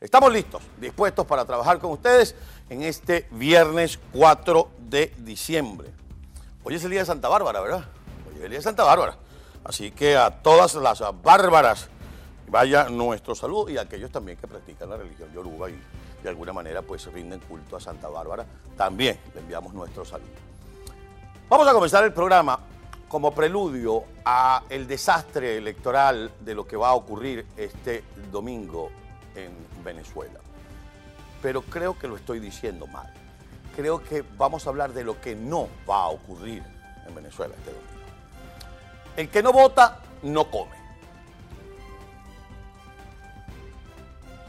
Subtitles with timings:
[0.00, 2.34] Estamos listos, dispuestos para trabajar con ustedes
[2.70, 5.90] en este viernes 4 de diciembre.
[6.64, 7.84] Hoy es el día de Santa Bárbara, ¿verdad?
[8.26, 9.18] Hoy es el día de Santa Bárbara.
[9.62, 11.90] Así que a todas las bárbaras
[12.48, 15.78] vaya nuestro saludo y a aquellos también que practican la religión yoruba y
[16.22, 18.46] de alguna manera pues rinden culto a Santa Bárbara,
[18.78, 20.30] también le enviamos nuestro saludo.
[21.50, 22.58] Vamos a comenzar el programa
[23.06, 28.90] como preludio a el desastre electoral de lo que va a ocurrir este domingo
[29.34, 29.52] en
[29.84, 30.40] Venezuela.
[31.42, 33.12] Pero creo que lo estoy diciendo mal.
[33.74, 36.62] Creo que vamos a hablar de lo que no va a ocurrir
[37.06, 37.90] en Venezuela este domingo.
[39.16, 40.80] El que no vota, no come.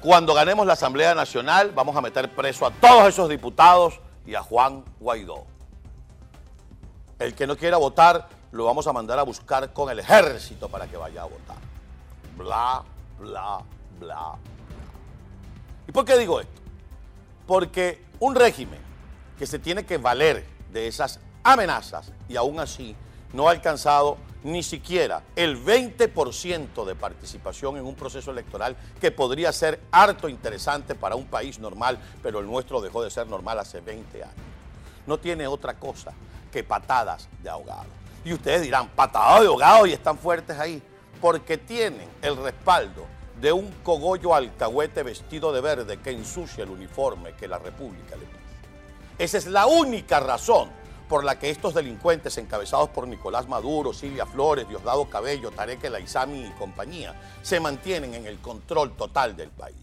[0.00, 4.42] Cuando ganemos la Asamblea Nacional, vamos a meter preso a todos esos diputados y a
[4.42, 5.44] Juan Guaidó.
[7.18, 10.86] El que no quiera votar, lo vamos a mandar a buscar con el ejército para
[10.86, 11.56] que vaya a votar.
[12.36, 12.84] Bla,
[13.18, 13.60] bla,
[13.98, 14.34] bla.
[15.88, 16.60] ¿Y por qué digo esto?
[17.46, 18.78] Porque un régimen
[19.38, 22.94] que se tiene que valer de esas amenazas y aún así
[23.32, 29.50] no ha alcanzado ni siquiera el 20% de participación en un proceso electoral que podría
[29.50, 33.80] ser harto interesante para un país normal, pero el nuestro dejó de ser normal hace
[33.80, 34.36] 20 años.
[35.06, 36.12] No tiene otra cosa
[36.52, 37.86] que patadas de ahogado.
[38.26, 40.82] Y ustedes dirán, patadas de ahogado y están fuertes ahí,
[41.20, 43.06] porque tienen el respaldo
[43.40, 48.24] de un cogollo alcahuete vestido de verde que ensucia el uniforme que la República le
[48.24, 48.38] puso.
[49.18, 50.70] Esa es la única razón
[51.08, 56.04] por la que estos delincuentes encabezados por Nicolás Maduro, Silvia Flores, Diosdado Cabello, Tarek El
[56.04, 59.76] y compañía se mantienen en el control total del país.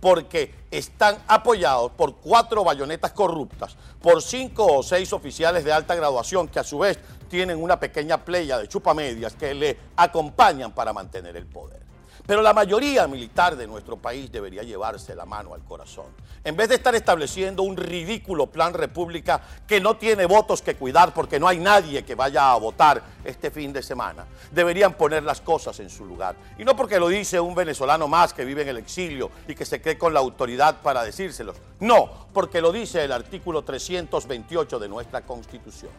[0.00, 6.48] Porque están apoyados por cuatro bayonetas corruptas, por cinco o seis oficiales de alta graduación
[6.48, 11.36] que a su vez tienen una pequeña playa de chupamedias que le acompañan para mantener
[11.36, 11.91] el poder.
[12.26, 16.06] Pero la mayoría militar de nuestro país debería llevarse la mano al corazón.
[16.44, 21.14] En vez de estar estableciendo un ridículo plan república que no tiene votos que cuidar
[21.14, 25.40] porque no hay nadie que vaya a votar este fin de semana, deberían poner las
[25.40, 26.36] cosas en su lugar.
[26.58, 29.64] Y no porque lo dice un venezolano más que vive en el exilio y que
[29.64, 31.56] se cree con la autoridad para decírselos.
[31.80, 35.90] No, porque lo dice el artículo 328 de nuestra Constitución.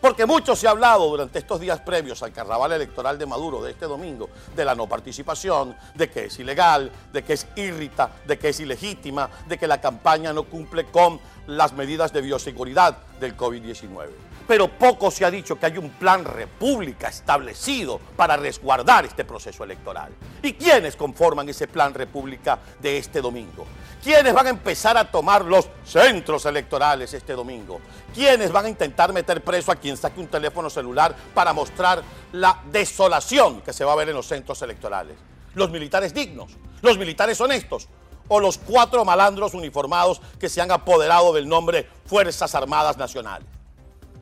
[0.00, 3.72] Porque mucho se ha hablado durante estos días previos al carnaval electoral de Maduro de
[3.72, 5.59] este domingo de la no participación,
[5.94, 9.80] de que es ilegal, de que es irrita, de que es ilegítima, de que la
[9.80, 15.60] campaña no cumple con las medidas de bioseguridad del COVID-19 pero poco se ha dicho
[15.60, 20.10] que hay un plan república establecido para resguardar este proceso electoral.
[20.42, 23.64] ¿Y quiénes conforman ese plan república de este domingo?
[24.02, 27.80] ¿Quiénes van a empezar a tomar los centros electorales este domingo?
[28.12, 32.60] ¿Quiénes van a intentar meter preso a quien saque un teléfono celular para mostrar la
[32.72, 35.16] desolación que se va a ver en los centros electorales?
[35.54, 36.52] Los militares dignos,
[36.82, 37.88] los militares honestos,
[38.28, 43.46] o los cuatro malandros uniformados que se han apoderado del nombre Fuerzas Armadas Nacionales.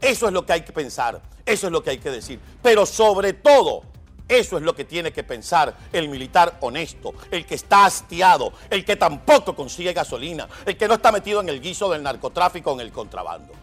[0.00, 2.38] Eso es lo que hay que pensar, eso es lo que hay que decir.
[2.62, 3.82] Pero sobre todo,
[4.28, 8.84] eso es lo que tiene que pensar el militar honesto, el que está hastiado, el
[8.84, 12.80] que tampoco consigue gasolina, el que no está metido en el guiso del narcotráfico en
[12.80, 13.54] el contrabando.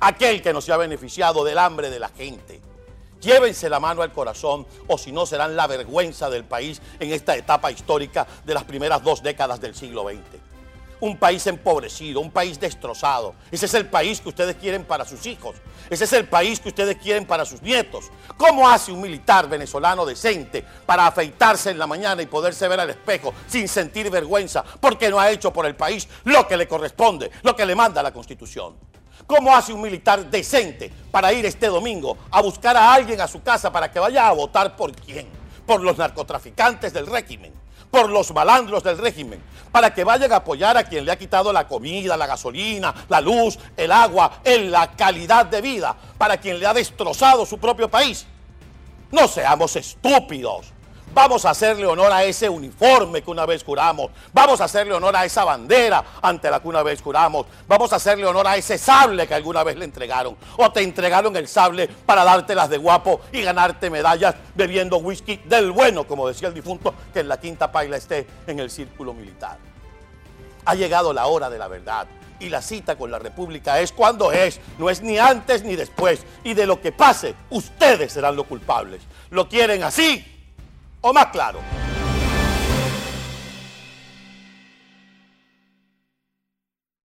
[0.00, 2.60] Aquel que no se ha beneficiado del hambre de la gente.
[3.24, 7.34] Llévense la mano al corazón o si no serán la vergüenza del país en esta
[7.34, 10.54] etapa histórica de las primeras dos décadas del siglo XX
[11.00, 13.34] un país empobrecido, un país destrozado.
[13.50, 15.56] Ese es el país que ustedes quieren para sus hijos.
[15.90, 18.06] Ese es el país que ustedes quieren para sus nietos.
[18.38, 22.88] ¿Cómo hace un militar venezolano decente para afeitarse en la mañana y poderse ver al
[22.88, 27.30] espejo sin sentir vergüenza porque no ha hecho por el país lo que le corresponde,
[27.42, 28.93] lo que le manda la Constitución?
[29.26, 33.42] ¿Cómo hace un militar decente para ir este domingo a buscar a alguien a su
[33.42, 35.28] casa para que vaya a votar por quién?
[35.66, 37.64] Por los narcotraficantes del régimen
[37.94, 39.40] por los malandros del régimen,
[39.70, 43.20] para que vayan a apoyar a quien le ha quitado la comida, la gasolina, la
[43.20, 48.26] luz, el agua, la calidad de vida, para quien le ha destrozado su propio país.
[49.12, 50.73] No seamos estúpidos.
[51.14, 54.10] Vamos a hacerle honor a ese uniforme que una vez juramos.
[54.32, 57.46] Vamos a hacerle honor a esa bandera ante la que una vez juramos.
[57.68, 60.36] Vamos a hacerle honor a ese sable que alguna vez le entregaron.
[60.56, 65.70] O te entregaron el sable para dártelas de guapo y ganarte medallas bebiendo whisky del
[65.70, 69.56] bueno, como decía el difunto, que en la quinta paila esté en el círculo militar.
[70.64, 72.08] Ha llegado la hora de la verdad
[72.40, 76.26] y la cita con la República es cuando es, no es ni antes ni después.
[76.42, 79.02] Y de lo que pase, ustedes serán los culpables.
[79.30, 80.33] ¿Lo quieren así?
[81.04, 81.83] O más claro.